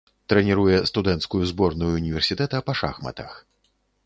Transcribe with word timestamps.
Трэніруе 0.31 0.79
студэнцкую 0.91 1.41
зборную 1.51 1.91
ўніверсітэта 1.99 2.63
па 2.71 2.77
шахматах. 2.81 3.31